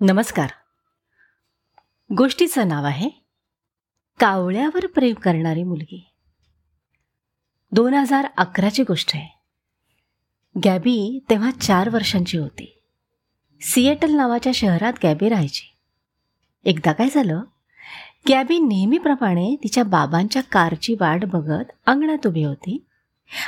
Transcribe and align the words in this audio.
नमस्कार. 0.00 0.50
गोष्टीचं 2.18 2.68
नाव 2.68 2.84
आहे 2.84 3.08
कावळ्यावर 4.18 4.86
प्रेम 4.86 5.14
करणारी 5.14 5.62
मुलगी. 5.62 6.06
दोन 7.72 7.94
हजार 7.94 8.26
अकराची 8.36 8.82
गोष्ट 8.82 9.10
आहे. 9.14 9.38
गॅबी 10.64 11.24
तेव्हा 11.30 11.50
चार 11.50 11.88
वर्षांची 11.88 12.38
होती. 12.38 12.82
सिएटल 13.60 14.10
नावाच्या 14.10 14.52
शहरात 14.54 14.92
गॅबी 15.02 15.28
राहायची. 15.28 15.74
एकदा 16.64 16.92
काय 16.92 17.08
झालं 17.08 17.42
गॅबी 18.28 18.58
नेहमीप्रमाणे 18.58 19.56
तिच्या 19.62 19.84
बाबांच्या 19.84 20.42
कारची 20.42 20.94
वाट 21.00 21.24
बघत 21.24 21.64
अंगणात 21.86 22.26
उभी 22.26 22.42
होती 22.42 22.84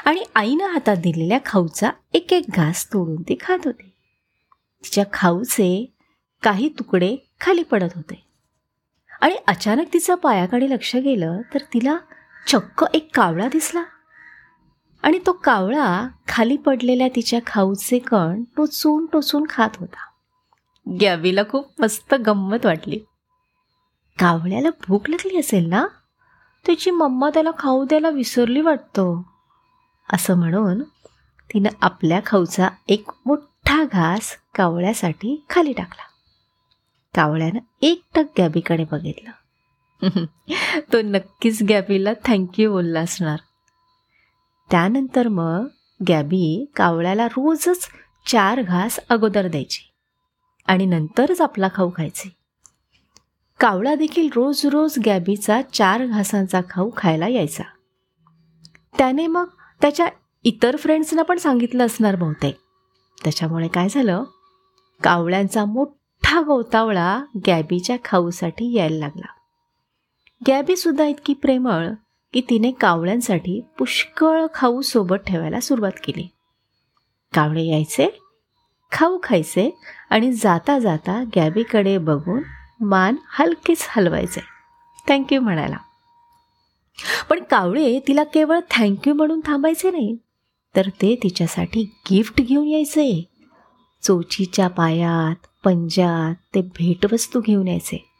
आणि 0.05 0.25
आईनं 0.35 0.67
हातात 0.67 0.97
दिलेल्या 0.97 1.39
खाऊचा 1.47 1.91
एक 2.15 2.33
एक 2.33 2.45
घास 2.49 2.93
तोडून 2.93 3.23
ती 3.23 3.37
खात 3.41 3.59
होती. 3.65 3.93
तिच्या 4.85 5.05
खाऊचे 5.13 5.95
काही 6.43 6.69
तुकडे 6.69 7.17
खाली 7.41 7.63
पडत 7.63 7.89
होते. 7.95 8.27
आणि 9.21 9.37
अचानक 9.47 9.87
तिचं 9.93 10.15
पायाकडे 10.15 10.71
लक्ष 10.71 10.97
गेलं 10.97 11.41
तर 11.55 11.59
तिला 11.59 11.97
चक्क 12.47 12.85
एक 12.95 13.17
कावळा 13.17 13.49
दिसला. 13.49 13.83
आणि 15.03 15.19
तो 15.27 15.33
कावळा 15.33 16.09
खाली 16.29 16.57
पडलेल्या 16.57 17.09
तिच्या 17.09 17.41
खाऊचे 17.47 17.99
कण 17.99 18.43
टोचून 18.57 19.07
टोचून 19.07 19.45
खात 19.51 19.71
होता. 19.77 20.11
गॅबीला 21.01 21.43
खूप 21.51 21.81
मस्त 21.81 22.15
गंमत 22.15 22.67
वाटली. 22.67 22.99
कावळ्याला 24.19 24.69
भूक 24.89 25.11
लागली 25.11 25.39
असेल 25.39 25.69
ना? 25.69 25.87
त्याची 26.67 26.91
मम्मा 26.91 27.31
त्याला 27.31 27.51
खाऊ 27.59 27.85
द्यायला 27.85 28.09
विसरली 28.09 28.61
वाटतं. 28.61 29.23
असं 30.13 30.39
म्हणून 30.39 30.83
तिनं 31.55 31.69
आपल्या 31.81 32.21
खाऊचा 32.27 32.69
एक 32.89 33.11
मोठा 33.27 33.85
घास 33.85 34.37
कावळ्यासाठी 34.55 35.45
खाली 35.51 35.73
टाकला. 35.73 36.10
कावळ्यानं 37.15 37.59
एकटक 37.83 38.25
गॅबीकडे 38.39 38.85
बघितलं. 38.85 39.31
तो 40.93 41.01
नक्कीच 41.05 41.63
गॅबीला 41.63 42.11
थँक्यू 42.25 42.73
बोलला 42.73 43.01
असणार 43.01 43.39
त्यानंतर 44.71 45.29
मग 45.29 45.67
गॅबी 46.09 46.65
कावळ्याला 46.77 47.27
रोजच 47.27 47.89
चार 48.27 48.63
घास 48.63 48.99
अगोदर 49.09 49.49
द्यायची 49.49 49.83
आणि 50.67 50.87
नंतरच 50.87 51.41
आपला 51.41 51.69
खाऊ 51.75 51.91
खायचे. 51.97 52.29
कावळा 53.61 53.95
देखील 53.95 54.29
रोज 54.35 54.67
रोज 54.67 54.99
गॅबीचा 55.07 55.63
चार 55.63 56.07
घासांचा 56.07 56.61
खाऊ 56.71 56.91
खायला 56.97 57.29
यायचा. 57.29 57.63
त्याने 58.99 59.27
मग 59.27 59.47
त्याच्या 59.81 60.09
इतर 60.45 60.77
फ्रेंड्सना 60.77 61.23
पण 61.23 61.39
सांगितलं 61.39 61.87
असणार 61.87 62.17
बहुतेक. 62.17 62.57
त्याच्यामुळे 63.25 63.69
काय 63.69 63.89
झालं? 63.89 64.25
कावळ्यांचा 65.03 65.65
मोठा 65.65 66.00
गोतावळा 66.25 67.25
गॅबीच्या 67.47 67.97
खाऊसाठी 68.05 68.73
यायला 68.73 68.97
लागला. 68.97 69.27
गॅबीसुद्धा 70.49 71.05
इतकी 71.05 71.35
प्रेमळ 71.35 71.89
की 72.33 72.41
तिने 72.51 72.71
कावळ्यांसाठी 72.71 73.61
पुष्कळ 73.79 74.47
खाऊ 74.55 74.81
सोबत 74.81 75.27
ठेवायला 75.27 75.61
सुरुवात 75.61 76.01
केली. 76.05 76.27
कावळे 77.33 77.65
यायचे 77.65 78.09
खाऊ 78.93 79.19
खायचे 79.23 79.71
आणि 80.11 80.33
जाता 80.33 80.79
जाता 80.79 81.23
गॅबीकडे 81.37 81.99
बघून 81.99 82.43
मान 82.81 83.17
हलकेच 83.39 83.87
हलवायचे. 83.91 84.41
थँक्यू 85.09 85.41
म्हणायला 85.41 85.77
पण 87.31 87.43
कावळे 87.51 87.99
तिला 88.09 88.25
केवळ 88.25 88.61
थँक्यू 88.71 89.15
म्हणून 89.15 89.41
थांबायचे 89.45 89.91
नाही 89.91 90.17
तर 90.77 90.89
ते 91.03 91.15
तिच्यासाठी 91.23 91.83
गिफ्ट 92.11 92.41
घेऊन 92.41 92.67
यायचे. 92.67 93.29
चोचीच्या 94.03 94.69
पायात 94.69 95.47
पंजात 95.65 96.35
ते 96.55 96.63
भेटवस्तू 96.63 97.41
घेऊन 97.41 97.69
यायचे. 97.69 98.11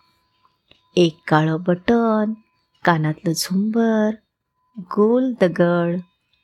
एक 0.97 1.19
काळं 1.29 1.57
बटन 1.67 2.33
कानातलं 2.85 3.33
झुंबर 3.33 4.11
गोल 4.79 5.33
दगड 5.41 6.01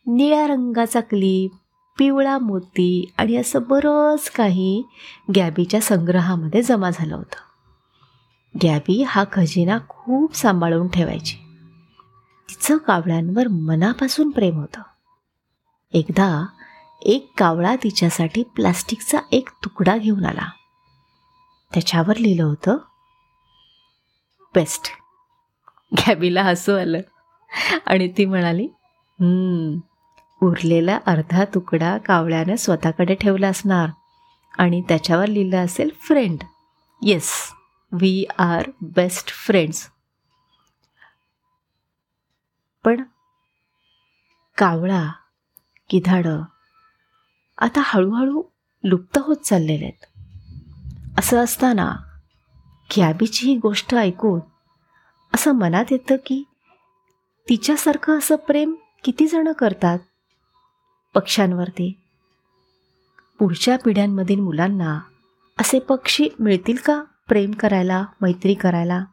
निळ्या 0.06 0.47
रंगाचा 0.47 1.00
क्लिप 1.00 1.50
पिवळा 1.98 2.38
मोती 2.38 3.12
आणि 3.19 3.37
असं 3.37 3.62
बरंच 3.69 4.31
काही 4.31 4.82
गॅबीच्या 5.37 5.81
संग्रहामध्ये 5.81 6.62
जमा 6.62 6.91
झालं 6.91 7.16
होतं. 7.16 7.37
गॅबी 8.62 9.03
हा 9.03 9.25
खजिना 9.32 9.78
खूप 9.88 10.37
सांभाळून 10.37 10.88
ठेवायची. 10.88 11.37
तिचं 12.48 12.76
कावळ्यांवर 12.76 13.48
मनापासून 13.48 14.31
प्रेम 14.31 14.56
होतं. 14.56 14.82
एकदा 15.92 16.47
एक 17.03 17.32
कावळा 17.38 17.76
तिच्यासाठी 17.76 18.42
प्लास्टिकचा 18.42 19.19
एक 19.32 19.48
तुकडा 19.65 19.97
घेऊन 19.97 20.25
आला. 20.25 20.48
त्याच्यावर 21.72 22.16
लिहिलं 22.16 22.44
होतं 22.44 22.77
बेस्ट. 24.54 24.88
गॅबीला 25.99 26.43
हसू 26.43 26.72
आलं. 26.72 27.00
आणि 27.87 28.09
ती 28.09 28.25
म्हणाली 28.25 28.69
उरलेला 30.43 30.99
अर्धा 31.06 31.44
तुकडा 31.44 31.99
कावळ्यानं 31.99 32.56
स्वतःकडे 32.56 33.15
ठेवला 33.15 33.49
असणार 33.49 33.88
आणि 34.59 34.82
त्याच्यावर 34.82 35.27
लिहिलं 35.27 35.65
असेल 35.65 35.91
friend 36.00 36.43
yes 37.03 37.32
we 37.93 38.25
are 38.38 38.71
best 38.81 39.28
friends 39.28 39.91
पण 42.84 43.03
कावळा 44.59 45.12
किधाडं 45.88 46.43
आता 47.59 47.81
हळूहळू 47.84 48.43
लुप्त 48.84 49.19
होत 49.19 49.37
चाललेले 49.37 49.84
आहेत. 49.84 50.16
असं 51.19 51.44
असताना 51.44 51.97
गॅबीची 52.97 53.47
ही 53.47 53.56
गोष्ट 53.56 53.94
ऐकून 53.94 54.41
असं 55.34 55.53
मनात 55.53 55.84
येतं 55.91 56.16
की 56.27 56.43
तिच्यासारखं 57.49 58.19
असं 58.19 58.37
प्रेम 58.37 58.75
किती 59.04 59.27
जणं 59.27 59.53
करतात 59.53 59.99
पक्ष्यांवरती. 61.15 61.93
पुढच्या 63.38 63.78
पिढ्यांमधील 63.78 64.41
मुलांना 64.41 65.00
असे 65.60 65.78
पक्षी 65.78 66.28
मिळतील 66.41 66.77
का 66.84 67.03
प्रेम 67.28 67.50
करायला 67.50 68.04
मैत्री 68.21 68.54
करायला? 68.54 69.04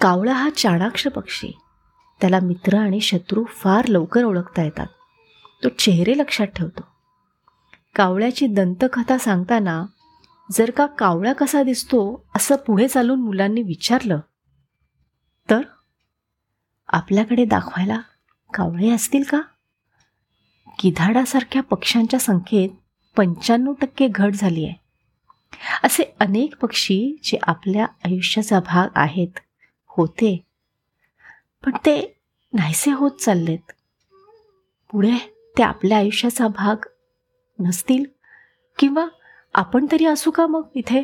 कावळा 0.00 0.32
हा 0.32 0.50
चाणाक्ष 0.50 1.06
पक्षी. 1.06 1.50
त्याला 2.20 2.40
मित्र 2.42 2.78
आणि 2.78 3.00
शत्रू 3.00 3.44
फार 3.44 3.86
लवकर 3.88 4.24
ओळखता 4.24 4.62
येतात. 4.62 4.86
तो 5.64 5.68
चेहरे 5.68 6.18
लक्षात 6.18 6.46
ठेवतो. 6.46 6.82
कावळ्याची 7.94 8.46
दंतकथा 8.46 9.18
सांगताना 9.18 9.84
जर 10.52 10.70
का 10.70 10.86
कावळा 10.86 11.32
कसा 11.32 11.62
दिसतो 11.62 12.28
असं 12.36 12.56
पुढे 12.56 12.88
चालून 12.88 13.20
मुलांनी 13.20 13.62
विचारलं 13.62 14.20
तर? 15.50 15.60
आपल्याकडे 16.88 17.44
दाखवायला 17.44 18.00
कावळे 18.54 18.90
असतील 18.90 19.22
का? 19.22 19.40
गिधाडासारख्या 20.68 21.62
पक्ष्यांच्या 21.62 22.20
संख्येत 22.20 22.70
पंच्याण्णव 23.16 23.72
टक्के 23.72 24.08
घट 24.08 24.32
झाली 24.34 24.64
आहे. 24.64 24.74
असे 25.84 26.14
अनेक 26.20 26.56
पक्षी 26.56 27.20
जे 27.22 27.38
आपल्या 27.42 27.84
आयुष्याचा 27.84 28.60
भाग 28.60 28.88
आहेत 28.94 29.38
होते. 29.88 30.46
पण 31.64 31.76
ते 31.76 32.20
नाहीसे 32.52 32.92
होत 32.92 33.10
चाललेत. 33.10 33.72
पुढे 34.90 35.12
ते 35.58 35.62
आपल्या 35.62 35.98
आयुष्याचा 35.98 36.48
भाग 36.48 36.76
नसतील 37.60 38.04
किंवा 38.78 39.06
आपण 39.56 39.86
तरी 39.92 40.04
असू 40.04 40.30
का 40.30 40.46
मग 40.46 40.62
इथे? 40.74 41.02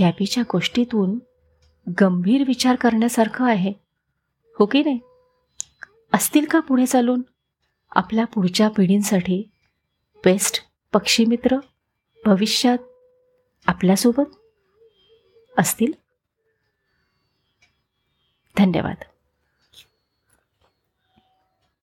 गॅबीच्या 0.00 0.42
गोष्टीतून 0.52 1.18
गंभीर 2.00 2.44
विचार 2.46 2.74
करण्यासारखं 2.74 3.44
आहे. 3.44 3.72
हो 4.58 4.66
की 4.66 4.82
नाही? 4.84 5.00
असतील 6.12 6.46
का 6.46 6.60
पुढे 6.60 6.86
चालून? 6.86 7.22
आपल्या 7.90 8.24
पुढच्या 8.24 8.68
पिढींसाठी 8.68 9.50
बेस्ट 10.24 10.62
पक्षीमित्र 10.92 11.56
भविष्यात 12.26 12.78
आपल्यासोबत 13.66 14.36
असतील? 15.58 15.92
धन्यवाद. 18.58 18.96